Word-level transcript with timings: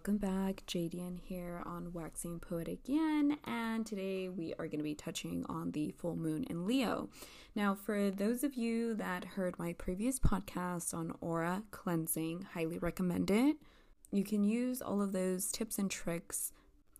Welcome 0.00 0.16
back. 0.16 0.62
Jadian 0.66 1.18
here 1.20 1.62
on 1.66 1.92
Waxing 1.92 2.40
Poetic 2.40 2.88
Yin, 2.88 3.36
and 3.44 3.84
today 3.84 4.30
we 4.30 4.54
are 4.54 4.66
going 4.66 4.78
to 4.78 4.82
be 4.82 4.94
touching 4.94 5.44
on 5.46 5.72
the 5.72 5.90
full 5.90 6.16
moon 6.16 6.44
in 6.44 6.66
Leo. 6.66 7.10
Now, 7.54 7.74
for 7.74 8.10
those 8.10 8.42
of 8.42 8.54
you 8.54 8.94
that 8.94 9.26
heard 9.26 9.58
my 9.58 9.74
previous 9.74 10.18
podcast 10.18 10.94
on 10.94 11.12
aura 11.20 11.64
cleansing, 11.70 12.46
highly 12.54 12.78
recommend 12.78 13.30
it. 13.30 13.56
You 14.10 14.24
can 14.24 14.42
use 14.42 14.80
all 14.80 15.02
of 15.02 15.12
those 15.12 15.52
tips 15.52 15.78
and 15.78 15.90
tricks 15.90 16.50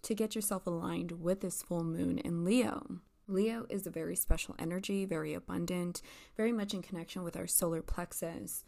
to 0.02 0.14
get 0.14 0.34
yourself 0.34 0.66
aligned 0.66 1.22
with 1.22 1.40
this 1.40 1.62
full 1.62 1.84
moon 1.84 2.18
in 2.18 2.44
Leo. 2.44 2.98
Leo 3.26 3.64
is 3.70 3.86
a 3.86 3.90
very 3.90 4.14
special 4.14 4.54
energy, 4.58 5.06
very 5.06 5.32
abundant, 5.32 6.02
very 6.36 6.52
much 6.52 6.74
in 6.74 6.82
connection 6.82 7.22
with 7.22 7.34
our 7.34 7.46
solar 7.46 7.80
plexus. 7.80 8.64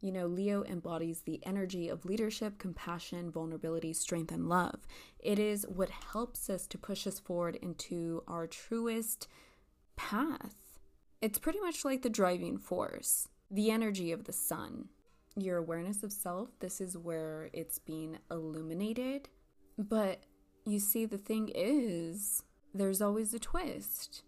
You 0.00 0.12
know, 0.12 0.26
Leo 0.26 0.62
embodies 0.64 1.22
the 1.22 1.40
energy 1.44 1.88
of 1.88 2.04
leadership, 2.04 2.58
compassion, 2.58 3.32
vulnerability, 3.32 3.92
strength, 3.92 4.30
and 4.30 4.48
love. 4.48 4.86
It 5.18 5.40
is 5.40 5.66
what 5.68 5.90
helps 5.90 6.48
us 6.48 6.68
to 6.68 6.78
push 6.78 7.06
us 7.06 7.18
forward 7.18 7.56
into 7.56 8.22
our 8.28 8.46
truest 8.46 9.26
path. 9.96 10.54
It's 11.20 11.38
pretty 11.38 11.58
much 11.58 11.84
like 11.84 12.02
the 12.02 12.10
driving 12.10 12.58
force, 12.58 13.28
the 13.50 13.72
energy 13.72 14.12
of 14.12 14.24
the 14.24 14.32
sun. 14.32 14.88
Your 15.36 15.56
awareness 15.56 16.04
of 16.04 16.12
self, 16.12 16.50
this 16.60 16.80
is 16.80 16.96
where 16.96 17.50
it's 17.52 17.80
being 17.80 18.18
illuminated. 18.30 19.28
But 19.76 20.22
you 20.64 20.78
see, 20.78 21.06
the 21.06 21.18
thing 21.18 21.50
is, 21.52 22.44
there's 22.72 23.02
always 23.02 23.34
a 23.34 23.40
twist. 23.40 24.22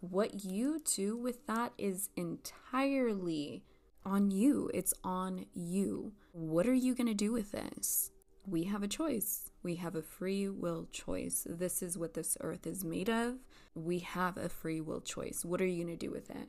What 0.00 0.44
you 0.44 0.80
do 0.84 1.16
with 1.16 1.46
that 1.46 1.72
is 1.78 2.08
entirely 2.16 3.62
on 4.08 4.30
you. 4.30 4.70
It's 4.72 4.94
on 5.04 5.44
you. 5.52 6.12
What 6.32 6.66
are 6.66 6.74
you 6.74 6.94
going 6.94 7.06
to 7.06 7.14
do 7.14 7.32
with 7.32 7.52
this? 7.52 8.10
We 8.46 8.64
have 8.64 8.82
a 8.82 8.88
choice. 8.88 9.50
We 9.62 9.74
have 9.76 9.94
a 9.94 10.02
free 10.02 10.48
will 10.48 10.88
choice. 10.90 11.46
This 11.48 11.82
is 11.82 11.98
what 11.98 12.14
this 12.14 12.38
earth 12.40 12.66
is 12.66 12.84
made 12.84 13.10
of. 13.10 13.34
We 13.74 13.98
have 13.98 14.38
a 14.38 14.48
free 14.48 14.80
will 14.80 15.02
choice. 15.02 15.44
What 15.44 15.60
are 15.60 15.66
you 15.66 15.84
going 15.84 15.98
to 15.98 16.06
do 16.06 16.10
with 16.10 16.30
it? 16.30 16.48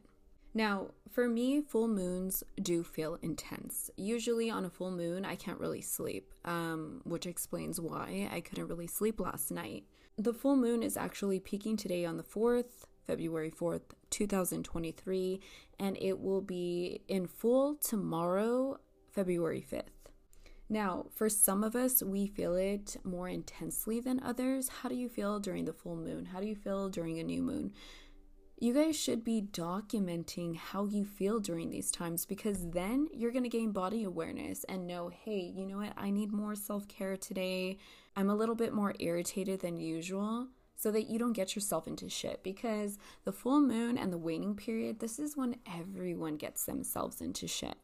Now, 0.54 0.92
for 1.12 1.28
me, 1.28 1.62
full 1.62 1.88
moons 1.88 2.44
do 2.62 2.84
feel 2.84 3.20
intense. 3.22 3.92
Usually 3.98 4.50
on 4.50 4.66
a 4.66 4.70
full 4.70 4.92
moon, 4.92 5.26
I 5.26 5.36
can't 5.36 5.60
really 5.60 5.82
sleep, 5.82 6.34
um, 6.46 7.02
which 7.04 7.28
explains 7.28 7.80
why 7.80 8.30
I 8.32 8.40
couldn't 8.40 8.68
really 8.68 8.88
sleep 8.88 9.20
last 9.20 9.52
night. 9.52 9.84
The 10.18 10.34
full 10.34 10.56
moon 10.56 10.82
is 10.82 10.98
actually 10.98 11.40
peaking 11.40 11.78
today 11.78 12.04
on 12.04 12.18
the 12.18 12.24
4th, 12.24 12.86
February 13.10 13.50
4th, 13.50 13.82
2023, 14.12 15.42
and 15.80 15.98
it 16.00 16.20
will 16.20 16.42
be 16.42 17.02
in 17.08 17.26
full 17.26 17.74
tomorrow, 17.74 18.80
February 19.12 19.66
5th. 19.68 20.14
Now, 20.70 21.08
for 21.16 21.28
some 21.28 21.64
of 21.64 21.76
us, 21.76 22.04
we 22.04 22.28
feel 22.28 22.56
it 22.56 22.98
more 23.04 23.28
intensely 23.28 24.00
than 24.00 24.20
others. 24.20 24.70
How 24.70 24.90
do 24.90 24.96
you 24.96 25.10
feel 25.10 25.40
during 25.40 25.66
the 25.66 25.74
full 25.74 25.96
moon? 25.96 26.26
How 26.26 26.40
do 26.40 26.46
you 26.46 26.56
feel 26.56 26.88
during 26.88 27.18
a 27.18 27.24
new 27.24 27.42
moon? 27.42 27.72
You 28.60 28.76
guys 28.76 28.96
should 28.96 29.24
be 29.24 29.42
documenting 29.42 30.56
how 30.56 30.86
you 30.86 31.04
feel 31.04 31.40
during 31.40 31.72
these 31.72 31.90
times 31.90 32.28
because 32.28 32.70
then 32.70 33.08
you're 33.12 33.32
going 33.32 33.42
to 33.42 33.50
gain 33.50 33.72
body 33.72 34.04
awareness 34.04 34.66
and 34.66 34.86
know, 34.86 35.10
hey, 35.10 35.52
you 35.56 35.66
know 35.66 35.78
what? 35.78 35.94
I 35.98 36.12
need 36.12 36.32
more 36.32 36.54
self 36.54 36.88
care 36.88 37.18
today. 37.18 37.80
I'm 38.16 38.30
a 38.30 38.36
little 38.36 38.54
bit 38.54 38.72
more 38.72 38.94
irritated 39.00 39.62
than 39.62 39.80
usual 39.80 40.50
so 40.80 40.92
that 40.92 41.10
you 41.10 41.20
don't 41.20 41.34
get 41.34 41.56
yourself 41.56 41.88
into 41.88 42.08
shit 42.08 42.42
because 42.42 42.98
the 43.26 43.34
full 43.34 43.60
moon 43.60 43.98
and 43.98 44.14
the 44.14 44.18
waning 44.18 44.56
period, 44.56 45.00
this 45.00 45.20
is 45.20 45.36
when 45.36 45.58
everyone 45.78 46.38
gets 46.38 46.64
themselves 46.64 47.20
into 47.20 47.50
shit. 47.50 47.76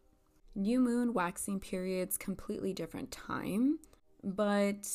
New 0.55 0.79
moon, 0.79 1.13
waxing 1.13 1.59
periods, 1.59 2.17
completely 2.17 2.71
different 2.71 3.11
time, 3.11 3.79
but 4.23 4.87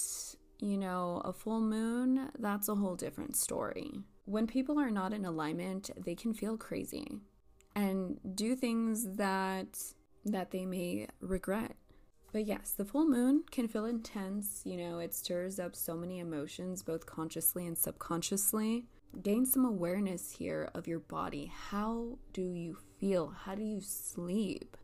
you 0.63 0.79
know, 0.79 1.21
a 1.27 1.33
full 1.35 1.61
moon, 1.61 2.31
that's 2.39 2.71
a 2.71 2.75
whole 2.75 2.97
different 2.97 3.37
story. 3.37 4.01
When 4.25 4.47
people 4.47 4.79
are 4.79 4.91
not 4.91 5.13
in 5.13 5.27
alignment, 5.27 5.91
they 6.03 6.15
can 6.15 6.33
feel 6.33 6.57
crazy 6.57 7.19
and 7.77 8.19
do 8.35 8.57
things 8.57 9.17
that 9.17 9.79
that 10.25 10.53
they 10.53 10.65
may 10.65 11.07
regret. 11.21 11.77
But 12.33 12.47
yes, 12.47 12.73
the 12.77 12.85
full 12.85 13.07
moon 13.07 13.43
can 13.51 13.67
feel 13.67 13.87
intense. 13.87 14.63
You 14.65 14.77
know, 14.77 14.99
it 15.01 15.15
stirs 15.15 15.59
up 15.59 15.75
so 15.75 15.97
many 15.97 16.21
emotions, 16.21 16.83
both 16.83 17.07
consciously 17.07 17.67
and 17.67 17.77
subconsciously. 17.77 18.87
Gain 19.23 19.45
some 19.45 19.65
awareness 19.65 20.31
here 20.33 20.71
of 20.73 20.87
your 20.87 21.01
body. 21.01 21.53
How 21.71 22.19
do 22.33 22.43
you 22.43 22.79
feel? 23.01 23.35
How 23.45 23.57
do 23.57 23.63
you 23.63 23.81
sleep? 23.81 24.77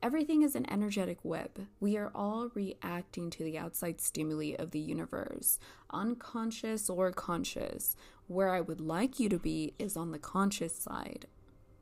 Everything 0.00 0.42
is 0.42 0.54
an 0.54 0.70
energetic 0.70 1.18
web. 1.24 1.66
We 1.80 1.96
are 1.96 2.12
all 2.14 2.50
reacting 2.54 3.30
to 3.30 3.42
the 3.42 3.58
outside 3.58 4.00
stimuli 4.00 4.54
of 4.56 4.70
the 4.70 4.78
universe, 4.78 5.58
unconscious 5.90 6.88
or 6.88 7.10
conscious. 7.10 7.96
Where 8.28 8.54
I 8.54 8.60
would 8.60 8.80
like 8.80 9.18
you 9.18 9.28
to 9.28 9.38
be 9.38 9.74
is 9.76 9.96
on 9.96 10.12
the 10.12 10.20
conscious 10.20 10.76
side. 10.76 11.26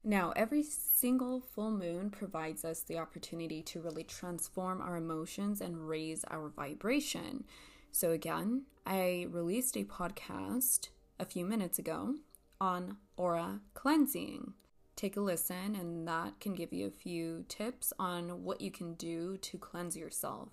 Now, 0.09 0.33
every 0.37 0.63
single 0.63 1.41
full 1.41 1.73
moon 1.73 2.11
provides 2.11 2.65
us 2.65 2.79
the 2.79 2.97
opportunity 2.97 3.61
to 3.63 3.81
really 3.81 4.05
transform 4.05 4.81
our 4.81 4.97
emotions 4.97 5.61
and 5.61 5.89
raise 5.89 6.23
our 6.31 6.49
vibration. 6.49 7.43
So, 7.91 8.13
again, 8.13 8.67
I 8.87 9.27
released 9.29 9.77
a 9.77 9.83
podcast 9.83 10.91
a 11.19 11.25
few 11.25 11.45
minutes 11.45 11.81
ago 11.81 12.15
on 12.61 12.99
aura 13.17 13.63
cleansing. 13.75 14.53
Take 14.95 15.17
a 15.17 15.21
listen, 15.21 15.75
and 15.75 16.07
that 16.07 16.39
can 16.39 16.55
give 16.55 16.73
you 16.73 16.87
a 16.87 16.91
few 16.91 17.45
tips 17.49 17.93
on 17.99 18.45
what 18.45 18.61
you 18.61 18.71
can 18.71 18.95
do 18.95 19.37
to 19.39 19.59
cleanse 19.59 19.97
yourself. 19.97 20.51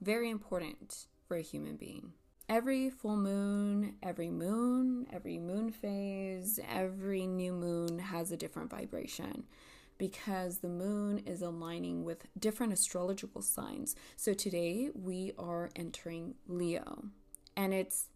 Very 0.00 0.30
important 0.30 1.06
for 1.28 1.36
a 1.36 1.42
human 1.42 1.76
being 1.76 2.14
every 2.48 2.90
full 2.90 3.16
moon, 3.16 3.94
every 4.02 4.30
moon, 4.30 5.06
every 5.12 5.38
moon 5.38 5.70
phase, 5.70 6.60
every 6.68 7.26
new 7.26 7.52
moon 7.52 7.98
has 7.98 8.30
a 8.30 8.36
different 8.36 8.70
vibration 8.70 9.44
because 9.96 10.58
the 10.58 10.68
moon 10.68 11.18
is 11.18 11.40
aligning 11.40 12.04
with 12.04 12.26
different 12.38 12.72
astrological 12.72 13.40
signs. 13.42 13.94
So 14.16 14.34
today 14.34 14.90
we 14.94 15.32
are 15.38 15.70
entering 15.76 16.34
Leo 16.46 17.04
and 17.56 17.72
it's 17.72 18.08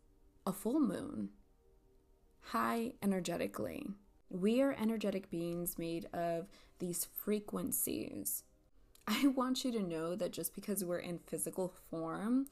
a 0.47 0.53
full 0.53 0.81
moon, 0.81 1.31
high 2.41 2.93
energetically. 3.03 3.87
We 4.31 4.61
are 4.61 4.77
energetic 4.79 5.31
beings 5.31 5.79
made 5.79 6.07
of 6.13 6.49
these 6.81 7.07
frequencies. 7.07 8.43
I 9.07 9.29
want 9.29 9.65
you 9.65 9.73
to 9.73 9.83
know 9.83 10.15
that 10.17 10.33
just 10.33 10.55
because 10.55 10.85
we're 10.85 10.99
in 10.99 11.19
physical 11.19 11.73
form, 11.89 12.49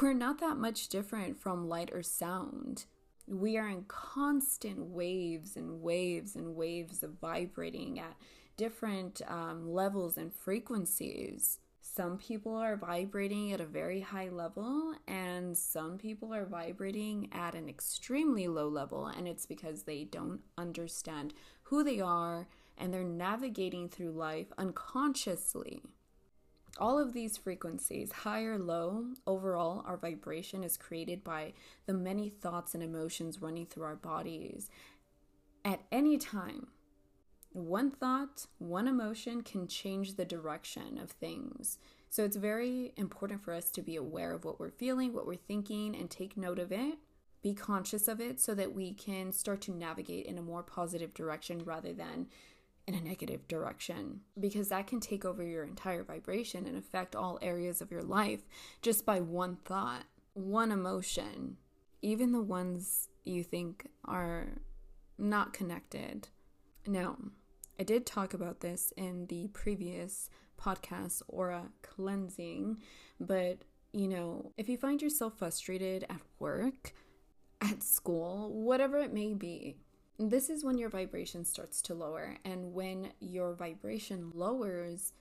we're 0.00 0.12
not 0.12 0.40
that 0.40 0.56
much 0.56 0.88
different 0.88 1.40
from 1.40 1.68
light 1.68 1.90
or 1.92 2.02
sound. 2.02 2.84
We 3.26 3.56
are 3.56 3.68
in 3.68 3.84
constant 3.88 4.78
waves 4.78 5.56
and 5.56 5.82
waves 5.82 6.36
and 6.36 6.54
waves 6.54 7.02
of 7.02 7.18
vibrating 7.20 7.98
at 7.98 8.16
different 8.56 9.20
um, 9.26 9.72
levels 9.72 10.16
and 10.16 10.32
frequencies. 10.32 11.58
Some 11.80 12.18
people 12.18 12.54
are 12.56 12.76
vibrating 12.76 13.52
at 13.52 13.60
a 13.60 13.66
very 13.66 14.00
high 14.00 14.28
level, 14.28 14.94
and 15.08 15.56
some 15.56 15.98
people 15.98 16.34
are 16.34 16.44
vibrating 16.44 17.28
at 17.32 17.54
an 17.54 17.68
extremely 17.68 18.48
low 18.48 18.68
level, 18.68 19.06
and 19.06 19.26
it's 19.26 19.46
because 19.46 19.84
they 19.84 20.04
don't 20.04 20.40
understand 20.58 21.32
who 21.62 21.82
they 21.82 22.00
are 22.00 22.46
and 22.78 22.92
they're 22.92 23.02
navigating 23.02 23.88
through 23.88 24.12
life 24.12 24.48
unconsciously. 24.58 25.82
All 26.78 26.98
of 26.98 27.14
these 27.14 27.38
frequencies, 27.38 28.12
high 28.12 28.42
or 28.42 28.58
low, 28.58 29.06
overall, 29.26 29.82
our 29.86 29.96
vibration 29.96 30.62
is 30.62 30.76
created 30.76 31.24
by 31.24 31.54
the 31.86 31.94
many 31.94 32.28
thoughts 32.28 32.74
and 32.74 32.82
emotions 32.82 33.40
running 33.40 33.66
through 33.66 33.84
our 33.84 33.96
bodies. 33.96 34.68
At 35.64 35.80
any 35.90 36.18
time, 36.18 36.68
one 37.52 37.90
thought, 37.90 38.46
one 38.58 38.86
emotion 38.86 39.40
can 39.40 39.66
change 39.66 40.16
the 40.16 40.26
direction 40.26 40.98
of 40.98 41.10
things. 41.12 41.78
So 42.10 42.24
it's 42.24 42.36
very 42.36 42.92
important 42.96 43.42
for 43.42 43.54
us 43.54 43.70
to 43.70 43.82
be 43.82 43.96
aware 43.96 44.32
of 44.32 44.44
what 44.44 44.60
we're 44.60 44.70
feeling, 44.70 45.14
what 45.14 45.26
we're 45.26 45.36
thinking, 45.36 45.96
and 45.96 46.10
take 46.10 46.36
note 46.36 46.58
of 46.58 46.70
it. 46.70 46.98
Be 47.42 47.54
conscious 47.54 48.08
of 48.08 48.20
it 48.20 48.40
so 48.40 48.54
that 48.54 48.74
we 48.74 48.92
can 48.92 49.32
start 49.32 49.62
to 49.62 49.70
navigate 49.70 50.26
in 50.26 50.36
a 50.36 50.42
more 50.42 50.62
positive 50.62 51.14
direction 51.14 51.62
rather 51.64 51.92
than 51.92 52.26
in 52.86 52.94
a 52.94 53.00
negative 53.00 53.46
direction 53.48 54.20
because 54.38 54.68
that 54.68 54.86
can 54.86 55.00
take 55.00 55.24
over 55.24 55.42
your 55.42 55.64
entire 55.64 56.04
vibration 56.04 56.66
and 56.66 56.76
affect 56.76 57.16
all 57.16 57.38
areas 57.42 57.80
of 57.80 57.90
your 57.90 58.02
life 58.02 58.42
just 58.80 59.04
by 59.04 59.20
one 59.20 59.56
thought, 59.64 60.04
one 60.34 60.70
emotion, 60.70 61.56
even 62.02 62.32
the 62.32 62.42
ones 62.42 63.08
you 63.24 63.42
think 63.42 63.88
are 64.04 64.58
not 65.18 65.52
connected. 65.52 66.28
Now, 66.86 67.16
I 67.78 67.82
did 67.82 68.06
talk 68.06 68.32
about 68.32 68.60
this 68.60 68.92
in 68.96 69.26
the 69.26 69.48
previous 69.48 70.30
podcast, 70.60 71.22
Aura 71.28 71.64
Cleansing, 71.82 72.78
but 73.18 73.58
you 73.92 74.08
know, 74.08 74.52
if 74.56 74.68
you 74.68 74.76
find 74.76 75.00
yourself 75.00 75.38
frustrated 75.38 76.04
at 76.08 76.20
work, 76.38 76.92
at 77.60 77.82
school, 77.82 78.52
whatever 78.52 78.98
it 78.98 79.12
may 79.12 79.34
be, 79.34 79.78
this 80.18 80.48
is 80.48 80.64
when 80.64 80.78
your 80.78 80.88
vibration 80.88 81.44
starts 81.44 81.82
to 81.82 81.94
lower. 81.94 82.36
And 82.44 82.72
when 82.72 83.12
your 83.20 83.54
vibration 83.54 84.30
lowers, 84.34 85.12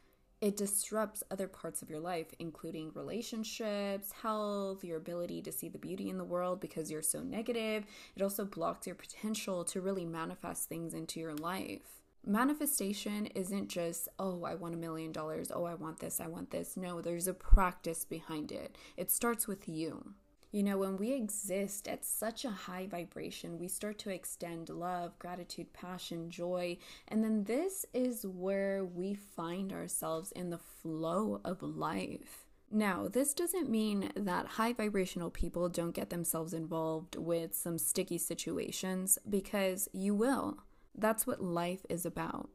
it 0.41 0.57
disrupts 0.57 1.23
other 1.31 1.47
parts 1.47 1.81
of 1.81 1.89
your 1.89 1.99
life, 1.99 2.27
including 2.39 2.91
relationships, 2.93 4.11
health, 4.21 4.83
your 4.83 4.97
ability 4.97 5.41
to 5.43 5.51
see 5.51 5.69
the 5.69 5.77
beauty 5.77 6.09
in 6.09 6.17
the 6.17 6.23
world 6.23 6.59
because 6.59 6.91
you're 6.91 7.01
so 7.01 7.21
negative. 7.21 7.85
It 8.15 8.21
also 8.21 8.45
blocks 8.45 8.85
your 8.85 8.95
potential 8.95 9.63
to 9.65 9.81
really 9.81 10.05
manifest 10.05 10.69
things 10.69 10.93
into 10.93 11.19
your 11.19 11.33
life. 11.35 12.01
Manifestation 12.25 13.27
isn't 13.27 13.69
just, 13.69 14.09
oh, 14.17 14.43
I 14.43 14.55
want 14.55 14.73
a 14.73 14.77
million 14.77 15.11
dollars, 15.11 15.51
oh, 15.53 15.65
I 15.65 15.75
want 15.75 15.99
this, 15.99 16.19
I 16.19 16.27
want 16.27 16.51
this. 16.51 16.75
No, 16.75 16.99
there's 16.99 17.27
a 17.27 17.33
practice 17.33 18.03
behind 18.03 18.51
it. 18.51 18.77
It 18.97 19.11
starts 19.11 19.47
with 19.47 19.69
you. 19.69 20.15
You 20.55 20.63
know, 20.63 20.77
when 20.77 20.95
we 20.95 21.11
exist 21.11 21.85
at 21.85 22.05
such 22.05 22.45
a 22.45 22.49
high 22.49 22.87
vibration, 22.87 23.59
we 23.59 23.67
start 23.67 23.99
to 23.99 24.09
extend 24.09 24.69
love, 24.69 25.19
gratitude, 25.19 25.73
passion, 25.73 26.29
joy. 26.29 26.77
And 27.09 27.21
then 27.21 27.43
this 27.43 27.85
is 27.93 28.25
where 28.25 28.85
we 28.85 29.15
find 29.15 29.73
ourselves 29.73 30.31
in 30.31 30.51
the 30.51 30.57
flow 30.57 31.41
of 31.43 31.61
life. 31.61 32.45
Now, 32.71 33.09
this 33.09 33.33
doesn't 33.33 33.69
mean 33.69 34.13
that 34.15 34.47
high 34.47 34.71
vibrational 34.71 35.29
people 35.29 35.67
don't 35.67 35.91
get 35.93 36.09
themselves 36.09 36.53
involved 36.53 37.17
with 37.17 37.53
some 37.53 37.77
sticky 37.77 38.17
situations 38.17 39.19
because 39.29 39.89
you 39.91 40.15
will. 40.15 40.59
That's 40.97 41.27
what 41.27 41.43
life 41.43 41.85
is 41.89 42.05
about. 42.05 42.49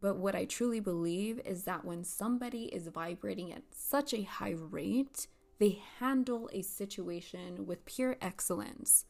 But 0.00 0.16
what 0.16 0.34
I 0.34 0.46
truly 0.46 0.80
believe 0.80 1.38
is 1.44 1.64
that 1.64 1.84
when 1.84 2.02
somebody 2.02 2.64
is 2.74 2.88
vibrating 2.88 3.52
at 3.52 3.64
such 3.72 4.14
a 4.14 4.22
high 4.22 4.54
rate, 4.58 5.26
they 5.58 5.80
handle 5.98 6.48
a 6.52 6.62
situation 6.62 7.66
with 7.66 7.84
pure 7.84 8.16
excellence. 8.20 9.04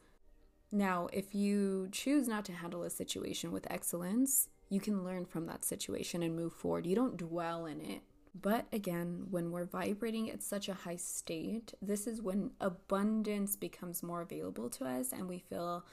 Now, 0.71 1.07
if 1.13 1.35
you 1.35 1.87
choose 1.91 2.27
not 2.27 2.45
to 2.45 2.53
handle 2.53 2.83
a 2.83 2.89
situation 2.89 3.51
with 3.51 3.69
excellence, 3.71 4.49
you 4.69 4.79
can 4.79 5.03
learn 5.03 5.25
from 5.25 5.45
that 5.45 5.63
situation 5.63 6.23
and 6.23 6.35
move 6.35 6.53
forward. 6.53 6.87
You 6.87 6.95
don't 6.95 7.17
dwell 7.17 7.65
in 7.65 7.79
it. 7.79 8.01
But 8.39 8.65
again, 8.73 9.27
when 9.29 9.51
we're 9.51 9.65
vibrating 9.65 10.31
at 10.31 10.41
such 10.41 10.67
a 10.67 10.73
high 10.73 10.95
state, 10.95 11.73
this 11.81 12.07
is 12.07 12.21
when 12.21 12.51
abundance 12.59 13.55
becomes 13.55 14.01
more 14.01 14.21
available 14.21 14.69
to 14.71 14.85
us 14.85 15.11
and 15.11 15.29
we 15.29 15.37
feel 15.37 15.85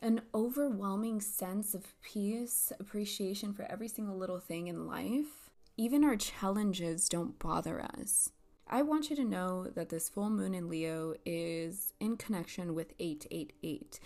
an 0.00 0.22
overwhelming 0.34 1.20
sense 1.20 1.74
of 1.74 2.00
peace, 2.02 2.72
appreciation 2.80 3.52
for 3.52 3.64
every 3.70 3.88
single 3.88 4.16
little 4.16 4.40
thing 4.40 4.68
in 4.68 4.86
life. 4.86 5.50
Even 5.76 6.04
our 6.04 6.16
challenges 6.16 7.08
don't 7.08 7.38
bother 7.38 7.82
us. 7.82 8.30
I 8.70 8.82
want 8.82 9.08
you 9.08 9.16
to 9.16 9.24
know 9.24 9.64
that 9.74 9.88
this 9.88 10.10
full 10.10 10.28
moon 10.28 10.54
in 10.54 10.68
Leo 10.68 11.14
is 11.24 11.94
in 12.00 12.18
connection 12.18 12.74
with 12.74 12.92
888. 12.98 13.98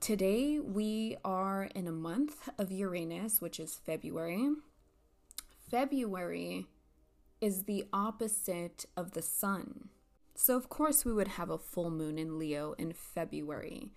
Today, 0.00 0.58
we 0.58 1.16
are 1.24 1.68
in 1.72 1.86
a 1.86 1.92
month 1.92 2.48
of 2.58 2.72
Uranus, 2.72 3.40
which 3.40 3.60
is 3.60 3.78
February. 3.86 4.48
February 5.70 6.66
is 7.40 7.62
the 7.62 7.84
opposite 7.92 8.86
of 8.96 9.12
the 9.12 9.22
sun. 9.22 9.90
So, 10.34 10.56
of 10.56 10.68
course, 10.68 11.04
we 11.04 11.12
would 11.12 11.28
have 11.28 11.50
a 11.50 11.56
full 11.56 11.90
moon 11.90 12.18
in 12.18 12.40
Leo 12.40 12.74
in 12.78 12.92
February 12.92 13.92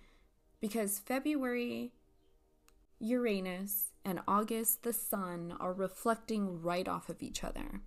because 0.60 1.00
February, 1.00 1.90
Uranus, 3.00 3.90
and 4.04 4.20
August, 4.28 4.84
the 4.84 4.92
sun, 4.92 5.52
are 5.58 5.72
reflecting 5.72 6.62
right 6.62 6.86
off 6.86 7.08
of 7.08 7.24
each 7.24 7.42
other. 7.42 7.82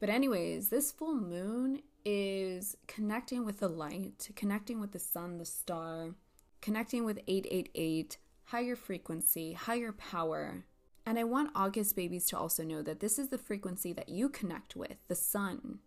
But, 0.00 0.10
anyways, 0.10 0.68
this 0.68 0.92
full 0.92 1.14
moon 1.14 1.82
is 2.04 2.76
connecting 2.86 3.44
with 3.44 3.58
the 3.58 3.68
light, 3.68 4.30
connecting 4.36 4.80
with 4.80 4.92
the 4.92 4.98
sun, 4.98 5.38
the 5.38 5.44
star, 5.44 6.14
connecting 6.60 7.04
with 7.04 7.18
888, 7.26 8.18
higher 8.44 8.76
frequency, 8.76 9.52
higher 9.52 9.92
power. 9.92 10.64
And 11.04 11.18
I 11.18 11.24
want 11.24 11.50
August 11.54 11.96
babies 11.96 12.26
to 12.26 12.38
also 12.38 12.62
know 12.62 12.82
that 12.82 13.00
this 13.00 13.18
is 13.18 13.28
the 13.28 13.38
frequency 13.38 13.92
that 13.94 14.08
you 14.08 14.28
connect 14.28 14.76
with, 14.76 14.96
the 15.08 15.14
sun. 15.14 15.80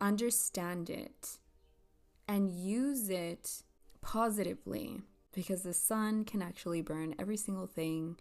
Understand 0.00 0.90
it 0.90 1.38
and 2.26 2.50
use 2.50 3.08
it 3.08 3.62
positively 4.00 5.02
because 5.32 5.62
the 5.62 5.74
sun 5.74 6.24
can 6.24 6.42
actually 6.42 6.82
burn 6.82 7.14
every 7.18 7.36
single 7.36 7.66
thing 7.66 8.16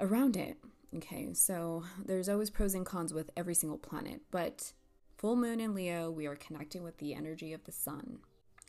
around 0.00 0.36
it. 0.36 0.56
Okay, 0.96 1.34
so 1.34 1.84
there's 2.02 2.28
always 2.28 2.50
pros 2.50 2.74
and 2.74 2.86
cons 2.86 3.12
with 3.12 3.30
every 3.36 3.54
single 3.54 3.78
planet, 3.78 4.22
but 4.30 4.72
full 5.18 5.36
moon 5.36 5.60
in 5.60 5.74
Leo, 5.74 6.10
we 6.10 6.26
are 6.26 6.36
connecting 6.36 6.82
with 6.82 6.96
the 6.98 7.14
energy 7.14 7.52
of 7.52 7.64
the 7.64 7.72
sun. 7.72 8.20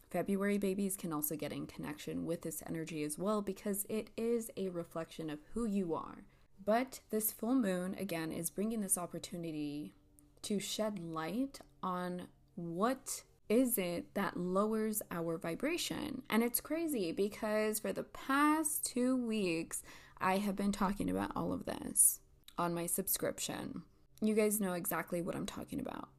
February 0.10 0.58
babies 0.58 0.98
can 0.98 1.14
also 1.14 1.36
get 1.36 1.54
in 1.54 1.68
connection 1.68 2.26
with 2.26 2.42
this 2.42 2.64
energy 2.68 3.04
as 3.04 3.18
well 3.18 3.42
because 3.42 3.86
it 3.90 4.10
is 4.18 4.50
a 4.58 4.70
reflection 4.70 5.30
of 5.30 5.40
who 5.54 5.66
you 5.66 5.94
are. 5.94 6.24
But 6.66 7.00
this 7.10 7.32
full 7.32 7.56
moon, 7.56 7.96
again, 7.98 8.32
is 8.32 8.50
bringing 8.50 8.82
this 8.82 8.98
opportunity 8.98 9.94
to 10.42 10.60
shed 10.60 11.00
light 11.00 11.60
on 11.82 12.28
what 12.56 13.24
is 13.48 13.78
it 13.78 14.14
that 14.14 14.38
lowers 14.38 15.02
our 15.10 15.38
vibration. 15.38 16.22
And 16.30 16.44
it's 16.44 16.62
crazy 16.62 17.12
because 17.12 17.80
for 17.80 17.94
the 17.94 18.04
past 18.04 18.86
two 18.86 19.16
weeks, 19.16 19.84
I 20.22 20.38
have 20.38 20.56
been 20.56 20.74
talking 20.74 21.10
about 21.10 21.32
all 21.36 21.54
of 21.54 21.66
this 21.66 22.20
on 22.58 22.74
my 22.74 22.86
subscription. 22.86 23.84
You 24.22 24.34
guys 24.34 24.60
know 24.60 24.74
exactly 24.74 25.22
what 25.22 25.36
I'm 25.36 25.46
talking 25.46 25.80
about 25.80 26.10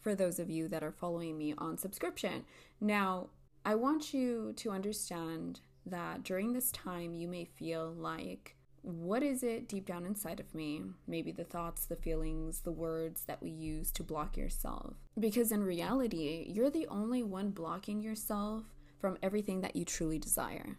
for 0.00 0.14
those 0.14 0.38
of 0.38 0.48
you 0.48 0.68
that 0.68 0.84
are 0.84 0.92
following 0.92 1.36
me 1.36 1.54
on 1.58 1.76
subscription. 1.76 2.44
Now, 2.80 3.30
I 3.64 3.74
want 3.74 4.14
you 4.14 4.52
to 4.56 4.70
understand 4.70 5.60
that 5.84 6.22
during 6.22 6.52
this 6.52 6.70
time, 6.70 7.14
you 7.14 7.26
may 7.26 7.44
feel 7.44 7.92
like, 7.92 8.56
what 8.82 9.22
is 9.22 9.42
it 9.42 9.68
deep 9.68 9.84
down 9.84 10.06
inside 10.06 10.38
of 10.38 10.54
me? 10.54 10.82
Maybe 11.08 11.32
the 11.32 11.44
thoughts, 11.44 11.86
the 11.86 11.96
feelings, 11.96 12.60
the 12.60 12.72
words 12.72 13.24
that 13.24 13.42
we 13.42 13.50
use 13.50 13.90
to 13.92 14.04
block 14.04 14.36
yourself. 14.36 14.94
Because 15.18 15.50
in 15.50 15.64
reality, 15.64 16.46
you're 16.48 16.70
the 16.70 16.86
only 16.86 17.22
one 17.22 17.50
blocking 17.50 18.00
yourself 18.00 18.64
from 18.98 19.18
everything 19.22 19.60
that 19.62 19.74
you 19.74 19.84
truly 19.84 20.18
desire. 20.18 20.78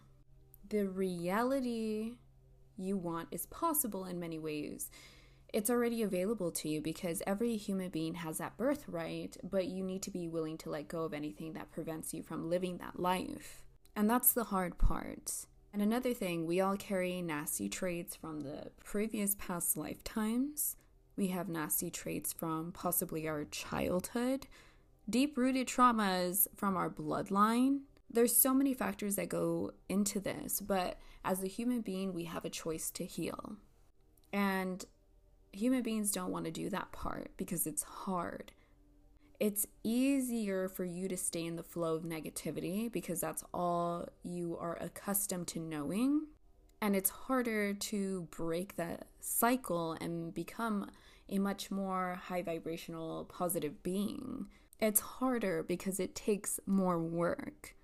The 0.69 0.87
reality 0.87 2.13
you 2.81 2.97
want 2.97 3.29
is 3.31 3.45
possible 3.47 4.05
in 4.05 4.19
many 4.19 4.39
ways. 4.39 4.89
It's 5.53 5.69
already 5.69 6.01
available 6.01 6.51
to 6.51 6.69
you 6.69 6.81
because 6.81 7.21
every 7.27 7.57
human 7.57 7.89
being 7.89 8.15
has 8.15 8.37
that 8.37 8.57
birthright, 8.57 9.37
but 9.43 9.67
you 9.67 9.83
need 9.83 10.01
to 10.03 10.11
be 10.11 10.27
willing 10.27 10.57
to 10.59 10.69
let 10.69 10.87
go 10.87 11.03
of 11.03 11.13
anything 11.13 11.53
that 11.53 11.71
prevents 11.71 12.13
you 12.13 12.23
from 12.23 12.49
living 12.49 12.77
that 12.77 12.99
life. 12.99 13.63
And 13.95 14.09
that's 14.09 14.31
the 14.31 14.45
hard 14.45 14.77
part. 14.77 15.45
And 15.73 15.81
another 15.81 16.13
thing, 16.13 16.45
we 16.45 16.61
all 16.61 16.77
carry 16.77 17.21
nasty 17.21 17.69
traits 17.69 18.15
from 18.15 18.41
the 18.41 18.71
previous 18.83 19.35
past 19.35 19.77
lifetimes. 19.77 20.75
We 21.17 21.27
have 21.27 21.49
nasty 21.49 21.89
traits 21.89 22.33
from 22.33 22.71
possibly 22.71 23.27
our 23.27 23.45
childhood, 23.45 24.47
deep 25.09 25.37
rooted 25.37 25.67
traumas 25.67 26.47
from 26.55 26.77
our 26.77 26.89
bloodline, 26.89 27.81
there's 28.13 28.35
so 28.35 28.53
many 28.53 28.73
factors 28.73 29.15
that 29.15 29.29
go 29.29 29.71
into 29.87 30.19
this, 30.19 30.59
but 30.59 30.97
as 31.23 31.43
a 31.43 31.47
human 31.47 31.81
being, 31.81 32.13
we 32.13 32.25
have 32.25 32.45
a 32.45 32.49
choice 32.49 32.89
to 32.91 33.05
heal. 33.05 33.57
And 34.33 34.83
human 35.51 35.81
beings 35.81 36.11
don't 36.11 36.31
want 36.31 36.45
to 36.45 36.51
do 36.51 36.69
that 36.69 36.91
part 36.91 37.31
because 37.37 37.67
it's 37.67 37.83
hard. 37.83 38.51
It's 39.39 39.65
easier 39.83 40.69
for 40.69 40.85
you 40.85 41.07
to 41.07 41.17
stay 41.17 41.45
in 41.45 41.55
the 41.55 41.63
flow 41.63 41.95
of 41.95 42.03
negativity 42.03 42.91
because 42.91 43.21
that's 43.21 43.43
all 43.53 44.07
you 44.23 44.57
are 44.59 44.77
accustomed 44.79 45.47
to 45.47 45.59
knowing. 45.59 46.27
And 46.81 46.95
it's 46.95 47.09
harder 47.09 47.73
to 47.73 48.27
break 48.31 48.75
that 48.75 49.07
cycle 49.19 49.97
and 50.01 50.33
become 50.33 50.89
a 51.29 51.39
much 51.39 51.71
more 51.71 52.19
high 52.25 52.41
vibrational, 52.41 53.25
positive 53.25 53.81
being. 53.83 54.47
It's 54.79 54.99
harder 54.99 55.63
because 55.63 55.99
it 55.99 56.15
takes 56.15 56.59
more 56.65 56.99
work. 56.99 57.75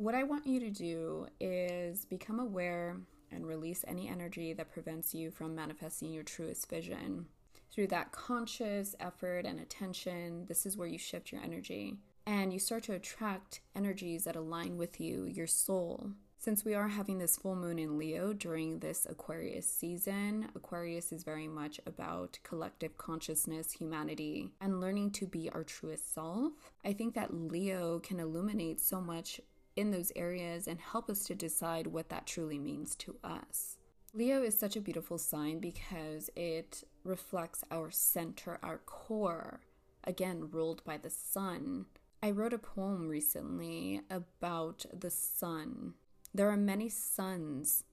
What 0.00 0.14
I 0.14 0.22
want 0.22 0.46
you 0.46 0.60
to 0.60 0.70
do 0.70 1.26
is 1.40 2.06
become 2.06 2.40
aware 2.40 2.96
and 3.30 3.46
release 3.46 3.84
any 3.86 4.08
energy 4.08 4.54
that 4.54 4.72
prevents 4.72 5.12
you 5.12 5.30
from 5.30 5.54
manifesting 5.54 6.10
your 6.10 6.22
truest 6.22 6.70
vision. 6.70 7.26
Through 7.70 7.88
that 7.88 8.10
conscious 8.10 8.96
effort 8.98 9.44
and 9.44 9.60
attention, 9.60 10.46
this 10.46 10.64
is 10.64 10.74
where 10.74 10.88
you 10.88 10.96
shift 10.96 11.30
your 11.30 11.42
energy 11.42 11.98
and 12.24 12.50
you 12.50 12.58
start 12.58 12.84
to 12.84 12.94
attract 12.94 13.60
energies 13.76 14.24
that 14.24 14.36
align 14.36 14.78
with 14.78 15.02
you, 15.02 15.26
your 15.26 15.46
soul. 15.46 16.12
Since 16.38 16.64
we 16.64 16.72
are 16.74 16.88
having 16.88 17.18
this 17.18 17.36
full 17.36 17.54
moon 17.54 17.78
in 17.78 17.98
Leo 17.98 18.32
during 18.32 18.78
this 18.78 19.06
Aquarius 19.10 19.66
season, 19.66 20.48
Aquarius 20.56 21.12
is 21.12 21.22
very 21.22 21.46
much 21.46 21.78
about 21.84 22.38
collective 22.42 22.96
consciousness, 22.96 23.72
humanity, 23.72 24.48
and 24.62 24.80
learning 24.80 25.10
to 25.10 25.26
be 25.26 25.50
our 25.50 25.64
truest 25.64 26.14
self. 26.14 26.54
I 26.82 26.94
think 26.94 27.14
that 27.14 27.34
Leo 27.34 27.98
can 27.98 28.18
illuminate 28.18 28.80
so 28.80 29.02
much 29.02 29.42
in 29.80 29.90
those 29.90 30.12
areas 30.14 30.68
and 30.68 30.78
help 30.80 31.10
us 31.10 31.24
to 31.24 31.34
decide 31.34 31.86
what 31.88 32.08
that 32.10 32.26
truly 32.26 32.58
means 32.58 32.94
to 32.96 33.16
us. 33.24 33.78
Leo 34.12 34.42
is 34.42 34.58
such 34.58 34.76
a 34.76 34.80
beautiful 34.80 35.18
sign 35.18 35.58
because 35.60 36.30
it 36.36 36.84
reflects 37.04 37.64
our 37.70 37.90
center, 37.90 38.58
our 38.62 38.78
core, 38.78 39.60
again, 40.04 40.48
ruled 40.50 40.82
by 40.84 40.96
the 40.96 41.10
sun. 41.10 41.86
I 42.22 42.30
wrote 42.32 42.52
a 42.52 42.58
poem 42.58 43.08
recently 43.08 44.02
about 44.10 44.84
the 44.92 45.10
sun. 45.10 45.94
There 46.34 46.50
are 46.50 46.56
many 46.56 46.88
suns 46.88 47.84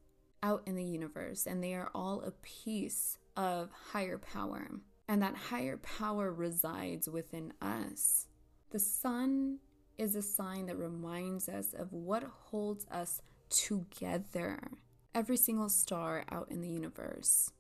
out 0.44 0.64
in 0.66 0.76
the 0.76 0.84
universe, 0.84 1.46
and 1.48 1.64
they 1.64 1.74
are 1.74 1.90
all 1.96 2.22
a 2.22 2.32
piece 2.32 3.18
of 3.36 3.70
higher 3.94 4.18
power. 4.18 4.68
and 5.10 5.22
that 5.22 5.36
higher 5.36 5.78
power 5.78 6.34
resides 6.34 7.08
within 7.08 7.54
us. 7.62 8.28
The 8.72 8.80
sun 8.80 9.60
is 9.98 10.16
a 10.16 10.22
sign 10.22 10.68
that 10.68 10.78
reminds 10.78 11.50
us 11.50 11.74
of 11.74 11.92
what 11.92 12.24
holds 12.24 12.86
us 12.92 13.22
together. 13.50 14.60
Every 15.16 15.38
single 15.38 15.70
star 15.70 16.24
out 16.30 16.52
in 16.52 16.62
the 16.62 16.70
universe. 16.70 17.52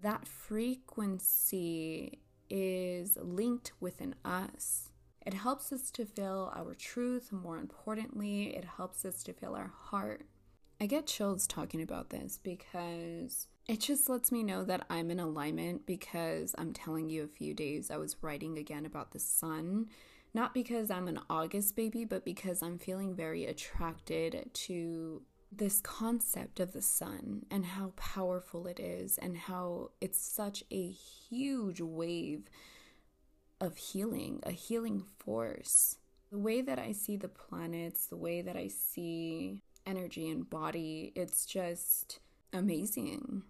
That 0.00 0.26
frequency 0.26 2.18
is 2.50 3.16
linked 3.20 3.72
within 3.80 4.14
us. 4.24 4.90
It 5.24 5.34
helps 5.34 5.72
us 5.72 5.90
to 5.92 6.04
feel 6.04 6.52
our 6.54 6.74
truth. 6.74 7.32
More 7.32 7.56
importantly, 7.56 8.54
it 8.54 8.64
helps 8.64 9.04
us 9.04 9.22
to 9.22 9.32
feel 9.32 9.54
our 9.54 9.72
heart. 9.74 10.26
I 10.80 10.86
get 10.86 11.06
chills 11.06 11.46
talking 11.46 11.80
about 11.80 12.10
this 12.10 12.38
because 12.42 13.46
it 13.66 13.80
just 13.80 14.08
lets 14.08 14.30
me 14.30 14.42
know 14.42 14.64
that 14.64 14.84
I'm 14.90 15.10
in 15.10 15.20
alignment 15.20 15.86
because 15.86 16.54
I'm 16.58 16.74
telling 16.74 17.08
you 17.08 17.22
a 17.22 17.28
few 17.28 17.54
days 17.54 17.90
I 17.90 17.96
was 17.96 18.22
writing 18.22 18.58
again 18.58 18.84
about 18.84 19.12
the 19.12 19.18
sun. 19.18 19.86
Not 20.34 20.52
because 20.52 20.90
I'm 20.90 21.06
an 21.06 21.20
August 21.30 21.76
baby, 21.76 22.04
but 22.04 22.24
because 22.24 22.60
I'm 22.60 22.78
feeling 22.78 23.14
very 23.14 23.46
attracted 23.46 24.50
to 24.52 25.22
this 25.52 25.80
concept 25.80 26.58
of 26.58 26.72
the 26.72 26.82
sun 26.82 27.46
and 27.52 27.64
how 27.64 27.92
powerful 27.94 28.66
it 28.66 28.80
is 28.80 29.16
and 29.16 29.36
how 29.36 29.92
it's 30.00 30.20
such 30.20 30.64
a 30.72 30.90
huge 30.90 31.80
wave 31.80 32.50
of 33.60 33.76
healing, 33.76 34.40
a 34.42 34.50
healing 34.50 35.04
force. 35.18 35.98
The 36.32 36.38
way 36.38 36.60
that 36.62 36.80
I 36.80 36.90
see 36.90 37.16
the 37.16 37.28
planets, 37.28 38.06
the 38.06 38.16
way 38.16 38.42
that 38.42 38.56
I 38.56 38.66
see 38.66 39.62
energy 39.86 40.28
and 40.28 40.50
body, 40.50 41.12
it's 41.14 41.46
just 41.46 42.18
amazing. 42.52 43.44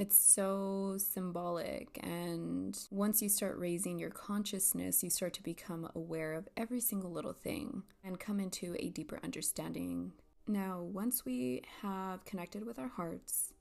It's 0.00 0.16
so 0.16 0.96
symbolic. 0.96 2.00
And 2.02 2.74
once 2.90 3.20
you 3.20 3.28
start 3.28 3.58
raising 3.58 3.98
your 3.98 4.08
consciousness, 4.08 5.02
you 5.02 5.10
start 5.10 5.34
to 5.34 5.42
become 5.42 5.90
aware 5.94 6.32
of 6.32 6.48
every 6.56 6.80
single 6.80 7.12
little 7.12 7.34
thing 7.34 7.82
and 8.02 8.18
come 8.18 8.40
into 8.40 8.74
a 8.78 8.88
deeper 8.88 9.20
understanding. 9.22 10.12
Now, 10.46 10.80
once 10.80 11.26
we 11.26 11.64
have 11.82 12.24
connected 12.24 12.64
with 12.64 12.78
our 12.78 12.88
hearts, 12.88 13.52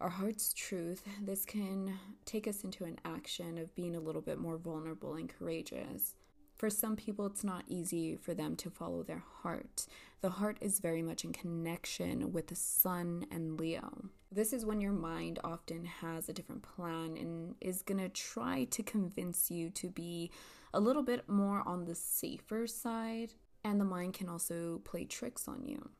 our 0.00 0.08
heart's 0.08 0.54
truth, 0.54 1.02
this 1.20 1.44
can 1.44 1.98
take 2.24 2.48
us 2.48 2.64
into 2.64 2.84
an 2.84 2.98
action 3.04 3.58
of 3.58 3.74
being 3.74 3.94
a 3.94 4.00
little 4.00 4.22
bit 4.22 4.38
more 4.38 4.56
vulnerable 4.56 5.16
and 5.16 5.28
courageous. 5.28 6.14
For 6.56 6.70
some 6.70 6.94
people, 6.96 7.26
it's 7.26 7.44
not 7.44 7.64
easy 7.66 8.16
for 8.16 8.32
them 8.32 8.54
to 8.56 8.70
follow 8.70 9.02
their 9.02 9.24
heart. 9.42 9.86
The 10.20 10.30
heart 10.30 10.56
is 10.60 10.78
very 10.78 11.02
much 11.02 11.24
in 11.24 11.32
connection 11.32 12.32
with 12.32 12.46
the 12.46 12.54
sun 12.54 13.26
and 13.30 13.58
Leo. 13.58 14.06
This 14.30 14.52
is 14.52 14.64
when 14.64 14.80
your 14.80 14.92
mind 14.92 15.40
often 15.42 15.84
has 15.84 16.28
a 16.28 16.32
different 16.32 16.62
plan 16.62 17.16
and 17.16 17.56
is 17.60 17.82
to 17.82 18.08
try 18.08 18.64
to 18.64 18.82
convince 18.82 19.50
you 19.50 19.70
to 19.70 19.90
be 19.90 20.30
a 20.72 20.80
little 20.80 21.02
bit 21.02 21.28
more 21.28 21.62
on 21.66 21.84
the 21.84 21.94
safer 21.94 22.66
side. 22.66 23.32
And 23.64 23.80
the 23.80 23.84
mind 23.84 24.14
can 24.14 24.28
also 24.28 24.80
play 24.84 25.04
tricks 25.04 25.48
on 25.48 25.64
you. 25.64 25.90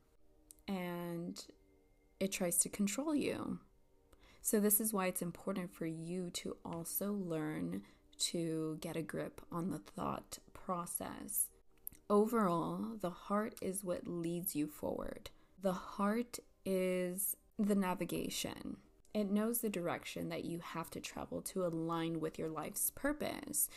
And 0.68 1.44
it 2.20 2.30
tries 2.30 2.58
to 2.58 2.68
control 2.68 3.14
you. 3.14 3.58
So, 4.40 4.60
this 4.60 4.80
is 4.80 4.92
why 4.92 5.06
it's 5.06 5.22
important 5.22 5.72
for 5.72 5.86
you 5.86 6.30
to 6.30 6.56
also 6.64 7.12
learn 7.12 7.82
to 8.18 8.78
get 8.80 8.96
a 8.96 9.02
grip 9.02 9.40
on 9.50 9.70
the 9.70 9.78
thought 9.78 10.38
process. 10.52 11.48
Overall, 12.10 12.96
the 13.00 13.10
heart 13.10 13.54
is 13.62 13.84
what 13.84 14.06
leads 14.06 14.54
you 14.54 14.66
forward. 14.66 15.30
The 15.60 15.72
heart 15.72 16.38
is 16.64 17.36
the 17.58 17.74
navigation. 17.74 18.78
It 19.14 19.30
knows 19.30 19.60
the 19.60 19.70
direction 19.70 20.28
that 20.28 20.44
you 20.44 20.58
have 20.58 20.90
to 20.90 21.00
travel 21.00 21.40
to 21.42 21.64
align 21.64 22.20
with 22.20 22.38
your 22.38 22.48
life's 22.48 22.90
purpose. 22.90 23.68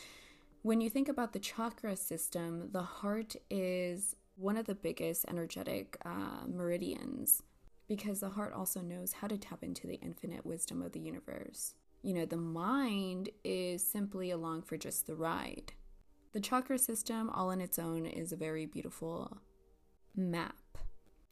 When 0.62 0.80
you 0.80 0.90
think 0.90 1.08
about 1.08 1.32
the 1.32 1.38
chakra 1.38 1.96
system, 1.96 2.70
the 2.72 2.82
heart 2.82 3.36
is 3.48 4.16
one 4.36 4.56
of 4.56 4.66
the 4.66 4.74
biggest 4.74 5.24
energetic 5.28 5.96
uh, 6.04 6.46
meridians 6.46 7.42
because 7.88 8.20
the 8.20 8.30
heart 8.30 8.52
also 8.52 8.80
knows 8.80 9.14
how 9.14 9.26
to 9.26 9.38
tap 9.38 9.62
into 9.62 9.86
the 9.86 9.98
infinite 10.02 10.44
wisdom 10.44 10.82
of 10.82 10.92
the 10.92 11.00
universe. 11.00 11.74
You 12.02 12.14
know, 12.14 12.24
the 12.24 12.36
mind 12.36 13.30
is 13.44 13.86
simply 13.86 14.30
along 14.30 14.62
for 14.62 14.76
just 14.76 15.06
the 15.06 15.14
ride. 15.14 15.72
The 16.32 16.40
chakra 16.40 16.78
system, 16.78 17.30
all 17.30 17.50
on 17.50 17.60
its 17.60 17.78
own, 17.78 18.06
is 18.06 18.32
a 18.32 18.36
very 18.36 18.66
beautiful 18.66 19.38
map. 20.14 20.78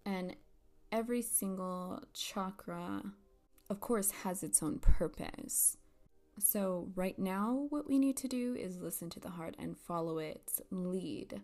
And 0.05 0.37
every 0.91 1.23
single 1.23 2.03
chakra, 2.15 3.03
of 3.71 3.81
course, 3.81 4.11
has 4.23 4.43
its 4.43 4.63
own 4.63 4.79
purpose. 4.79 5.77
So, 6.39 6.91
right 6.95 7.19
now, 7.19 7.67
what 7.71 7.89
we 7.89 7.99
need 7.99 8.17
to 8.19 8.29
do 8.29 8.55
is 8.55 8.81
listen 8.81 9.09
to 9.11 9.21
the 9.21 9.31
heart 9.31 9.57
and 9.59 9.79
follow 9.79 10.19
its 10.19 10.61
lead 10.71 11.41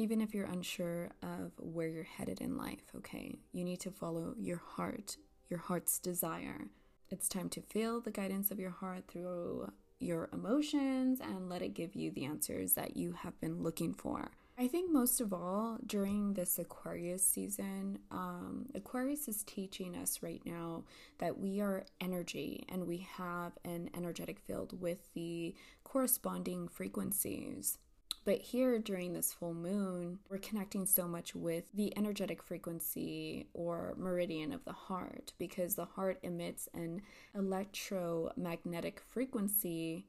even 0.00 0.22
if 0.22 0.32
you're 0.32 0.46
unsure 0.46 1.10
of 1.22 1.52
where 1.58 1.86
you're 1.86 2.04
headed 2.04 2.40
in 2.40 2.56
life, 2.56 2.84
okay? 2.96 3.38
You 3.52 3.64
need 3.64 3.80
to 3.80 3.90
follow 3.90 4.34
your 4.38 4.56
heart, 4.56 5.18
your 5.50 5.58
heart's 5.58 5.98
desire. 5.98 6.68
It's 7.10 7.28
time 7.28 7.48
to 7.50 7.60
feel 7.60 8.00
the 8.00 8.12
guidance 8.12 8.52
of 8.52 8.60
your 8.60 8.70
heart 8.70 9.08
through 9.08 9.72
your 9.98 10.28
emotions 10.32 11.20
and 11.20 11.48
let 11.48 11.60
it 11.60 11.74
give 11.74 11.96
you 11.96 12.12
the 12.12 12.24
answers 12.24 12.74
that 12.74 12.96
you 12.96 13.12
have 13.12 13.38
been 13.40 13.64
looking 13.64 13.92
for. 13.92 14.30
I 14.56 14.68
think 14.68 14.92
most 14.92 15.20
of 15.20 15.32
all 15.32 15.78
during 15.84 16.34
this 16.34 16.58
Aquarius 16.58 17.26
season, 17.26 17.98
um, 18.12 18.66
Aquarius 18.74 19.26
is 19.26 19.42
teaching 19.42 19.96
us 19.96 20.22
right 20.22 20.40
now 20.44 20.84
that 21.18 21.38
we 21.38 21.60
are 21.60 21.84
energy 22.00 22.64
and 22.68 22.86
we 22.86 23.08
have 23.16 23.52
an 23.64 23.90
energetic 23.96 24.38
field 24.38 24.80
with 24.80 25.12
the 25.14 25.54
corresponding 25.82 26.68
frequencies. 26.68 27.78
But 28.24 28.42
here 28.42 28.78
during 28.78 29.12
this 29.12 29.32
full 29.32 29.54
moon, 29.54 30.18
we're 30.28 30.38
connecting 30.38 30.84
so 30.84 31.08
much 31.08 31.34
with 31.34 31.64
the 31.72 31.96
energetic 31.96 32.42
frequency 32.42 33.48
or 33.54 33.94
meridian 33.96 34.52
of 34.52 34.64
the 34.64 34.72
heart 34.72 35.32
because 35.38 35.74
the 35.74 35.86
heart 35.86 36.18
emits 36.22 36.68
an 36.74 37.00
electromagnetic 37.34 39.00
frequency 39.00 40.06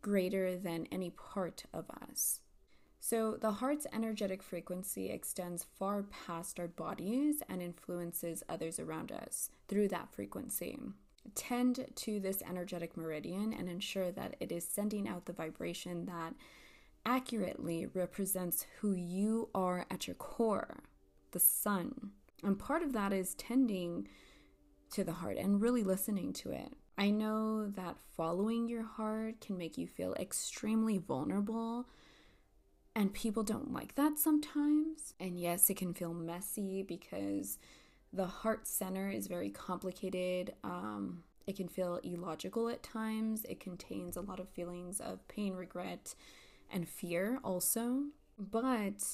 greater 0.00 0.56
than 0.56 0.86
any 0.92 1.10
part 1.10 1.64
of 1.72 1.86
us. 1.90 2.40
So, 3.02 3.36
the 3.40 3.52
heart's 3.52 3.86
energetic 3.92 4.42
frequency 4.42 5.08
extends 5.08 5.64
far 5.78 6.02
past 6.02 6.60
our 6.60 6.68
bodies 6.68 7.42
and 7.48 7.62
influences 7.62 8.42
others 8.48 8.78
around 8.78 9.10
us 9.10 9.50
through 9.68 9.88
that 9.88 10.12
frequency. 10.12 10.78
Tend 11.34 11.86
to 11.94 12.20
this 12.20 12.42
energetic 12.48 12.96
meridian 12.96 13.54
and 13.54 13.68
ensure 13.68 14.12
that 14.12 14.36
it 14.38 14.52
is 14.52 14.68
sending 14.68 15.08
out 15.08 15.24
the 15.24 15.32
vibration 15.32 16.04
that 16.06 16.34
accurately 17.04 17.86
represents 17.86 18.66
who 18.80 18.92
you 18.92 19.48
are 19.54 19.86
at 19.90 20.06
your 20.06 20.14
core, 20.14 20.84
the 21.32 21.40
sun. 21.40 22.10
And 22.42 22.58
part 22.58 22.82
of 22.82 22.92
that 22.92 23.12
is 23.12 23.34
tending 23.34 24.08
to 24.92 25.04
the 25.04 25.12
heart 25.12 25.36
and 25.36 25.60
really 25.60 25.82
listening 25.82 26.32
to 26.34 26.50
it. 26.50 26.72
I 26.98 27.10
know 27.10 27.66
that 27.66 27.96
following 28.16 28.68
your 28.68 28.82
heart 28.82 29.40
can 29.40 29.56
make 29.56 29.78
you 29.78 29.86
feel 29.86 30.14
extremely 30.14 30.98
vulnerable, 30.98 31.86
and 32.94 33.14
people 33.14 33.42
don't 33.42 33.72
like 33.72 33.94
that 33.94 34.18
sometimes. 34.18 35.14
And 35.18 35.38
yes, 35.38 35.70
it 35.70 35.76
can 35.76 35.94
feel 35.94 36.12
messy 36.12 36.82
because 36.82 37.58
the 38.12 38.26
heart 38.26 38.66
center 38.66 39.08
is 39.08 39.28
very 39.28 39.50
complicated. 39.50 40.54
Um, 40.64 41.22
it 41.46 41.56
can 41.56 41.68
feel 41.68 42.00
illogical 42.02 42.68
at 42.68 42.82
times. 42.82 43.44
It 43.48 43.60
contains 43.60 44.16
a 44.16 44.20
lot 44.20 44.40
of 44.40 44.48
feelings 44.50 45.00
of 45.00 45.26
pain, 45.28 45.54
regret, 45.54 46.14
and 46.70 46.88
fear 46.88 47.38
also. 47.42 48.04
But 48.38 49.04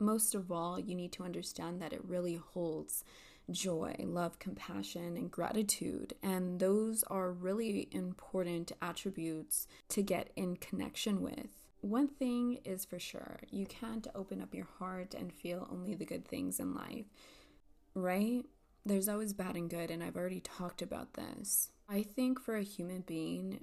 most 0.00 0.34
of 0.34 0.50
all, 0.50 0.78
you 0.78 0.94
need 0.94 1.12
to 1.12 1.24
understand 1.24 1.80
that 1.80 1.92
it 1.92 2.04
really 2.04 2.36
holds 2.36 3.04
joy, 3.50 3.94
love, 3.98 4.38
compassion, 4.38 5.16
and 5.16 5.30
gratitude. 5.30 6.14
And 6.22 6.58
those 6.60 7.04
are 7.04 7.30
really 7.30 7.88
important 7.90 8.72
attributes 8.80 9.66
to 9.90 10.02
get 10.02 10.30
in 10.36 10.56
connection 10.56 11.20
with. 11.20 11.48
One 11.80 12.08
thing 12.08 12.60
is 12.64 12.86
for 12.86 12.98
sure 12.98 13.40
you 13.50 13.66
can't 13.66 14.06
open 14.14 14.40
up 14.40 14.54
your 14.54 14.68
heart 14.78 15.12
and 15.12 15.30
feel 15.30 15.68
only 15.70 15.94
the 15.94 16.06
good 16.06 16.26
things 16.26 16.58
in 16.58 16.74
life, 16.74 17.04
right? 17.94 18.42
There's 18.86 19.08
always 19.08 19.34
bad 19.34 19.56
and 19.56 19.68
good, 19.68 19.90
and 19.90 20.02
I've 20.02 20.16
already 20.16 20.40
talked 20.40 20.80
about 20.80 21.14
this. 21.14 21.70
I 21.88 22.02
think 22.02 22.40
for 22.40 22.56
a 22.56 22.62
human 22.62 23.02
being, 23.02 23.60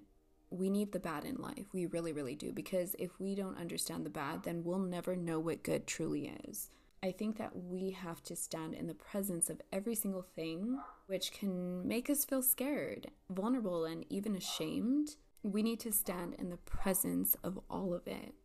we 0.51 0.69
need 0.69 0.91
the 0.91 0.99
bad 0.99 1.25
in 1.25 1.35
life. 1.35 1.65
We 1.73 1.85
really, 1.87 2.13
really 2.13 2.35
do. 2.35 2.51
Because 2.51 2.95
if 2.99 3.19
we 3.19 3.33
don't 3.33 3.57
understand 3.57 4.05
the 4.05 4.09
bad, 4.09 4.43
then 4.43 4.63
we'll 4.63 4.79
never 4.79 5.15
know 5.15 5.39
what 5.39 5.63
good 5.63 5.87
truly 5.87 6.33
is. 6.45 6.69
I 7.03 7.11
think 7.11 7.37
that 7.37 7.55
we 7.55 7.91
have 7.91 8.21
to 8.23 8.35
stand 8.35 8.75
in 8.75 8.85
the 8.85 8.93
presence 8.93 9.49
of 9.49 9.61
every 9.73 9.95
single 9.95 10.21
thing, 10.21 10.77
which 11.07 11.31
can 11.31 11.87
make 11.87 12.11
us 12.11 12.25
feel 12.25 12.43
scared, 12.43 13.09
vulnerable, 13.29 13.85
and 13.85 14.05
even 14.09 14.35
ashamed. 14.35 15.15
We 15.41 15.63
need 15.63 15.79
to 15.79 15.91
stand 15.91 16.35
in 16.35 16.51
the 16.51 16.57
presence 16.57 17.35
of 17.43 17.59
all 17.71 17.95
of 17.95 18.05
it. 18.05 18.35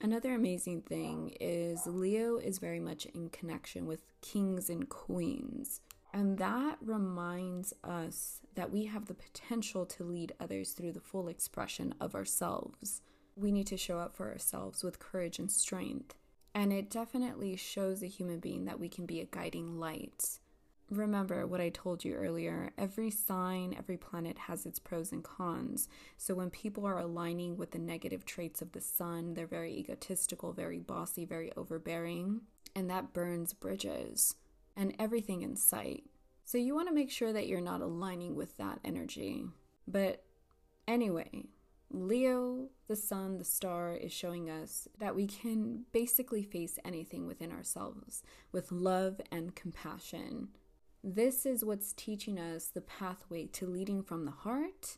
Another 0.00 0.32
amazing 0.32 0.82
thing 0.82 1.36
is 1.40 1.86
Leo 1.86 2.36
is 2.38 2.58
very 2.58 2.80
much 2.80 3.04
in 3.06 3.28
connection 3.28 3.86
with 3.86 4.04
kings 4.22 4.70
and 4.70 4.88
queens. 4.88 5.80
And 6.12 6.38
that 6.38 6.78
reminds 6.80 7.74
us 7.84 8.40
that 8.54 8.70
we 8.70 8.86
have 8.86 9.06
the 9.06 9.14
potential 9.14 9.84
to 9.86 10.04
lead 10.04 10.34
others 10.40 10.72
through 10.72 10.92
the 10.92 11.00
full 11.00 11.28
expression 11.28 11.94
of 12.00 12.14
ourselves. 12.14 13.02
We 13.36 13.52
need 13.52 13.66
to 13.68 13.76
show 13.76 13.98
up 13.98 14.16
for 14.16 14.30
ourselves 14.30 14.82
with 14.82 14.98
courage 14.98 15.38
and 15.38 15.50
strength. 15.50 16.14
And 16.54 16.72
it 16.72 16.90
definitely 16.90 17.56
shows 17.56 18.02
a 18.02 18.06
human 18.06 18.40
being 18.40 18.64
that 18.64 18.80
we 18.80 18.88
can 18.88 19.06
be 19.06 19.20
a 19.20 19.26
guiding 19.26 19.78
light. 19.78 20.40
Remember 20.90 21.46
what 21.46 21.60
I 21.60 21.68
told 21.68 22.02
you 22.02 22.14
earlier 22.14 22.70
every 22.78 23.10
sign, 23.10 23.76
every 23.78 23.98
planet 23.98 24.38
has 24.38 24.64
its 24.64 24.78
pros 24.78 25.12
and 25.12 25.22
cons. 25.22 25.86
So 26.16 26.34
when 26.34 26.48
people 26.48 26.86
are 26.86 26.98
aligning 26.98 27.58
with 27.58 27.72
the 27.72 27.78
negative 27.78 28.24
traits 28.24 28.62
of 28.62 28.72
the 28.72 28.80
sun, 28.80 29.34
they're 29.34 29.46
very 29.46 29.74
egotistical, 29.74 30.54
very 30.54 30.78
bossy, 30.78 31.26
very 31.26 31.52
overbearing, 31.58 32.40
and 32.74 32.88
that 32.88 33.12
burns 33.12 33.52
bridges 33.52 34.34
and 34.78 34.94
everything 34.98 35.42
in 35.42 35.56
sight. 35.56 36.04
So 36.44 36.56
you 36.56 36.74
want 36.74 36.88
to 36.88 36.94
make 36.94 37.10
sure 37.10 37.32
that 37.34 37.48
you're 37.48 37.60
not 37.60 37.82
aligning 37.82 38.34
with 38.34 38.56
that 38.56 38.78
energy. 38.82 39.44
But 39.86 40.24
anyway, 40.86 41.48
Leo, 41.90 42.68
the 42.86 42.96
sun, 42.96 43.36
the 43.36 43.44
star, 43.44 43.94
is 43.94 44.12
showing 44.12 44.48
us 44.48 44.88
that 44.98 45.14
we 45.14 45.26
can 45.26 45.84
basically 45.92 46.42
face 46.42 46.78
anything 46.84 47.26
within 47.26 47.50
ourselves 47.50 48.22
with 48.52 48.72
love 48.72 49.20
and 49.32 49.54
compassion. 49.54 50.48
This 51.02 51.44
is 51.44 51.64
what's 51.64 51.92
teaching 51.92 52.38
us 52.38 52.66
the 52.66 52.80
pathway 52.80 53.46
to 53.46 53.66
leading 53.66 54.02
from 54.02 54.24
the 54.24 54.30
heart. 54.30 54.96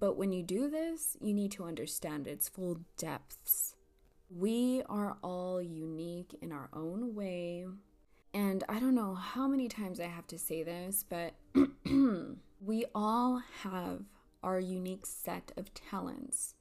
But 0.00 0.16
when 0.16 0.32
you 0.32 0.42
do 0.42 0.70
this, 0.70 1.16
you 1.20 1.34
need 1.34 1.52
to 1.52 1.64
understand 1.64 2.26
its 2.26 2.48
full 2.48 2.80
depths. 2.96 3.74
We 4.28 4.82
are 4.88 5.16
all 5.22 5.62
unique 5.62 6.36
in 6.42 6.52
our 6.52 6.68
own 6.72 7.14
way. 7.14 7.66
And 8.36 8.64
I 8.68 8.78
don't 8.78 8.94
know 8.94 9.14
how 9.14 9.48
many 9.48 9.66
times 9.66 9.98
I 9.98 10.08
have 10.08 10.26
to 10.26 10.38
say 10.38 10.62
this, 10.62 11.06
but 11.08 11.32
we 12.60 12.84
all 12.94 13.40
have 13.62 14.02
our 14.42 14.60
unique 14.60 15.06
set 15.06 15.52
of 15.56 15.72
talents 15.72 16.54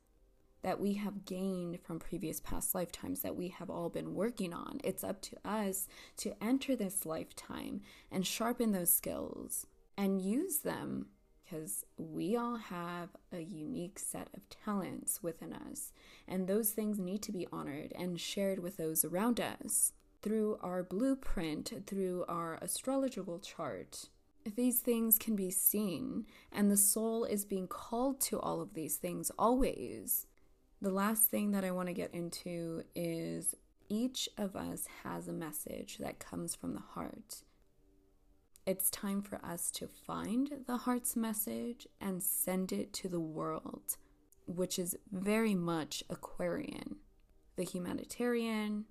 that 0.61 0.79
we 0.79 0.93
have 0.93 1.25
gained 1.25 1.81
from 1.81 1.99
previous 1.99 2.39
past 2.39 2.75
lifetimes 2.75 3.23
that 3.23 3.35
we 3.35 3.49
have 3.49 3.69
all 3.69 3.89
been 3.89 4.15
working 4.15 4.53
on. 4.53 4.79
It's 4.85 5.03
up 5.03 5.21
to 5.23 5.35
us 5.43 5.89
to 6.15 6.41
enter 6.41 6.77
this 6.77 7.05
lifetime 7.05 7.81
and 8.09 8.25
sharpen 8.25 8.71
those 8.71 8.93
skills 8.93 9.67
and 9.97 10.21
use 10.21 10.59
them 10.59 11.07
because 11.43 11.83
we 11.97 12.37
all 12.37 12.55
have 12.55 13.09
a 13.33 13.41
unique 13.41 13.99
set 13.99 14.29
of 14.33 14.47
talents 14.47 15.21
within 15.21 15.51
us, 15.51 15.91
and 16.25 16.47
those 16.47 16.71
things 16.71 16.99
need 16.99 17.21
to 17.23 17.33
be 17.33 17.49
honored 17.51 17.91
and 17.99 18.17
shared 18.17 18.59
with 18.59 18.77
those 18.77 19.03
around 19.03 19.41
us 19.41 19.91
through 20.25 20.57
our 20.61 20.81
blueprint, 20.81 21.71
through 21.85 22.25
our 22.27 22.57
astrological 22.59 23.37
chart. 23.37 24.09
These 24.55 24.79
things 24.79 25.19
can 25.19 25.35
be 25.35 25.51
seen, 25.51 26.25
and 26.51 26.71
the 26.71 26.77
soul 26.77 27.25
is 27.25 27.45
being 27.45 27.67
called 27.67 28.19
to 28.21 28.39
all 28.39 28.59
of 28.59 28.73
these 28.73 28.95
things 28.95 29.31
always. 29.37 30.25
The 30.81 30.89
last 30.89 31.29
thing 31.29 31.51
that 31.51 31.63
I 31.63 31.69
want 31.69 31.89
to 31.89 31.93
get 31.93 32.11
into 32.11 32.81
is 32.95 33.53
each 33.87 34.27
of 34.35 34.55
us 34.55 34.87
has 35.03 35.27
a 35.27 35.33
message 35.33 35.99
that 35.99 36.17
comes 36.17 36.55
from 36.55 36.73
the 36.73 36.81
heart. 36.81 37.43
It's 38.65 38.89
time 38.89 39.21
for 39.21 39.39
us 39.45 39.69
to 39.71 39.87
find 39.87 40.63
the 40.65 40.77
heart's 40.77 41.15
message 41.15 41.85
and 42.01 42.23
send 42.23 42.71
it 42.71 42.93
to 42.93 43.07
the 43.07 43.19
world, 43.19 43.97
which 44.47 44.79
is 44.79 44.97
very 45.11 45.53
much 45.53 46.03
Aquarian. 46.09 46.95
The 47.57 47.63
humanitarian, 47.63 48.85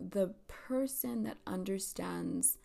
the 0.00 0.34
person 0.48 1.24
that 1.24 1.38
understands 1.46 2.58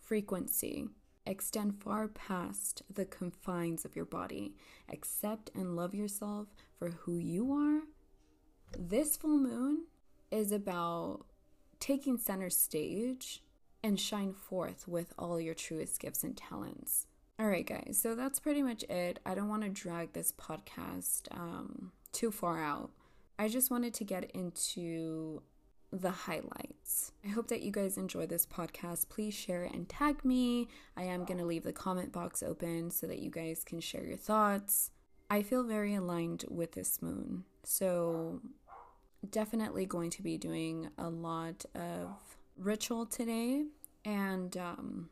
frequency, 0.00 0.88
extend 1.24 1.80
far 1.82 2.08
past 2.08 2.82
the 2.92 3.04
confines 3.04 3.84
of 3.84 3.94
your 3.96 4.04
body. 4.04 4.54
Accept 4.90 5.50
and 5.54 5.76
love 5.76 5.94
yourself 5.94 6.48
for 6.78 6.90
who 6.90 7.16
you 7.16 7.52
are 7.52 7.82
this 8.78 9.16
full 9.16 9.36
moon 9.36 9.84
is 10.30 10.52
about 10.52 11.26
taking 11.80 12.18
center 12.18 12.50
stage 12.50 13.42
and 13.82 13.98
shine 13.98 14.32
forth 14.32 14.86
with 14.86 15.12
all 15.18 15.40
your 15.40 15.54
truest 15.54 16.00
gifts 16.00 16.22
and 16.22 16.36
talents. 16.36 17.06
All 17.38 17.46
right, 17.46 17.66
guys, 17.66 17.98
so 18.00 18.14
that's 18.14 18.38
pretty 18.38 18.62
much 18.62 18.84
it. 18.84 19.18
I 19.26 19.34
don't 19.34 19.48
want 19.48 19.62
to 19.62 19.68
drag 19.68 20.12
this 20.12 20.32
podcast 20.32 21.22
um, 21.32 21.92
too 22.12 22.30
far 22.30 22.62
out. 22.62 22.90
I 23.38 23.48
just 23.48 23.70
wanted 23.70 23.94
to 23.94 24.04
get 24.04 24.30
into 24.32 25.42
the 25.92 26.10
highlights. 26.10 27.12
I 27.24 27.28
hope 27.28 27.48
that 27.48 27.62
you 27.62 27.70
guys 27.70 27.98
enjoy 27.98 28.26
this 28.26 28.46
podcast. 28.46 29.10
Please 29.10 29.34
share 29.34 29.64
and 29.64 29.88
tag 29.88 30.24
me. 30.24 30.68
I 30.96 31.02
am 31.02 31.24
going 31.24 31.38
to 31.38 31.44
leave 31.44 31.64
the 31.64 31.72
comment 31.72 32.12
box 32.12 32.42
open 32.42 32.90
so 32.90 33.06
that 33.06 33.18
you 33.18 33.30
guys 33.30 33.62
can 33.64 33.80
share 33.80 34.04
your 34.04 34.16
thoughts. 34.16 34.90
I 35.30 35.42
feel 35.42 35.62
very 35.62 35.94
aligned 35.94 36.44
with 36.48 36.72
this 36.72 37.02
moon. 37.02 37.44
So 37.62 38.40
definitely 39.30 39.86
going 39.86 40.10
to 40.10 40.22
be 40.22 40.38
doing 40.38 40.88
a 40.98 41.08
lot 41.08 41.64
of 41.74 42.08
ritual 42.56 43.06
today. 43.06 43.64
And 44.04 44.56
um, 44.56 45.10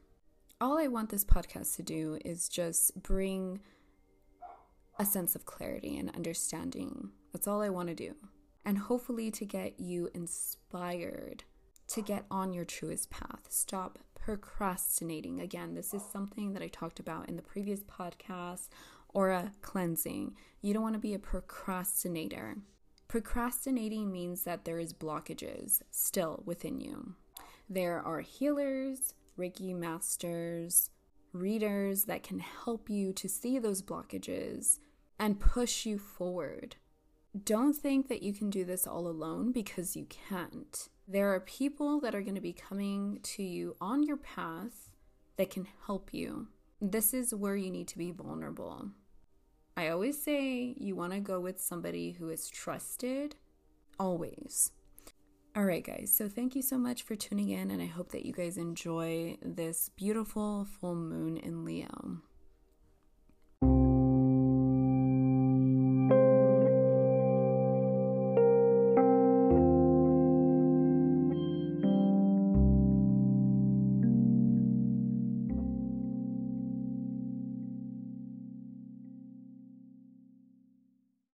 all 0.60 0.78
I 0.78 0.88
want 0.88 1.10
this 1.10 1.24
podcast 1.24 1.76
to 1.76 1.82
do 1.82 2.18
is 2.24 2.48
just 2.48 3.02
bring 3.02 3.60
a 4.98 5.04
sense 5.04 5.34
of 5.34 5.44
clarity 5.44 5.96
and 5.98 6.14
understanding. 6.14 7.10
That's 7.32 7.46
all 7.46 7.62
I 7.62 7.68
want 7.68 7.88
to 7.88 7.94
do. 7.94 8.14
And 8.64 8.78
hopefully 8.78 9.30
to 9.32 9.44
get 9.44 9.80
you 9.80 10.10
inspired 10.14 11.44
to 11.88 12.02
get 12.02 12.24
on 12.30 12.52
your 12.52 12.64
truest 12.64 13.10
path. 13.10 13.46
Stop 13.48 13.98
procrastinating. 14.14 15.40
Again, 15.40 15.74
this 15.74 15.92
is 15.92 16.02
something 16.04 16.52
that 16.52 16.62
I 16.62 16.68
talked 16.68 17.00
about 17.00 17.28
in 17.28 17.36
the 17.36 17.42
previous 17.42 17.80
podcast 17.80 18.68
aura 19.12 19.52
cleansing. 19.60 20.36
You 20.62 20.72
don't 20.72 20.84
want 20.84 20.94
to 20.94 21.00
be 21.00 21.14
a 21.14 21.18
procrastinator. 21.18 22.58
Procrastinating 23.08 24.12
means 24.12 24.44
that 24.44 24.64
there 24.64 24.78
is 24.78 24.92
blockages 24.92 25.82
still 25.90 26.44
within 26.46 26.80
you. 26.80 27.14
There 27.68 28.00
are 28.00 28.20
healers, 28.20 29.14
Reiki 29.36 29.74
masters, 29.74 30.90
readers 31.32 32.04
that 32.04 32.22
can 32.22 32.38
help 32.38 32.88
you 32.88 33.12
to 33.14 33.28
see 33.28 33.58
those 33.58 33.82
blockages 33.82 34.78
and 35.18 35.40
push 35.40 35.86
you 35.86 35.98
forward. 35.98 36.76
Don't 37.44 37.74
think 37.74 38.08
that 38.08 38.22
you 38.22 38.32
can 38.32 38.50
do 38.50 38.64
this 38.64 38.86
all 38.86 39.06
alone 39.06 39.52
because 39.52 39.94
you 39.94 40.06
can't. 40.06 40.88
There 41.06 41.32
are 41.32 41.40
people 41.40 42.00
that 42.00 42.14
are 42.14 42.22
going 42.22 42.34
to 42.34 42.40
be 42.40 42.52
coming 42.52 43.20
to 43.22 43.42
you 43.42 43.76
on 43.80 44.02
your 44.02 44.16
path 44.16 44.90
that 45.36 45.50
can 45.50 45.68
help 45.86 46.12
you. 46.12 46.48
This 46.80 47.14
is 47.14 47.34
where 47.34 47.56
you 47.56 47.70
need 47.70 47.86
to 47.88 47.98
be 47.98 48.10
vulnerable. 48.10 48.90
I 49.76 49.88
always 49.88 50.20
say 50.20 50.74
you 50.76 50.96
want 50.96 51.12
to 51.12 51.20
go 51.20 51.38
with 51.38 51.60
somebody 51.60 52.12
who 52.12 52.30
is 52.30 52.48
trusted, 52.48 53.36
always. 53.98 54.72
All 55.54 55.64
right, 55.64 55.84
guys, 55.84 56.12
so 56.14 56.28
thank 56.28 56.54
you 56.54 56.62
so 56.62 56.78
much 56.78 57.02
for 57.02 57.16
tuning 57.16 57.50
in, 57.50 57.70
and 57.70 57.80
I 57.80 57.86
hope 57.86 58.12
that 58.12 58.26
you 58.26 58.32
guys 58.32 58.56
enjoy 58.56 59.36
this 59.42 59.90
beautiful 59.96 60.66
full 60.80 60.94
moon 60.94 61.36
in 61.36 61.64
Leo. 61.64 62.18